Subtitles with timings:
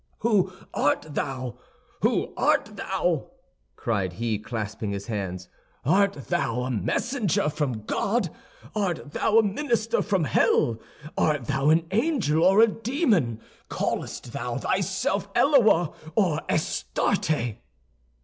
[0.21, 1.59] "Who art thou?
[2.01, 3.29] Who art thou?"
[3.75, 5.47] cried he, clasping his hands.
[5.85, 8.31] "Art thou a messenger from God;
[8.75, 10.79] art thou a minister from hell;
[11.15, 17.53] art thou an angel or a demon; callest thou thyself Eloa or Astarte?"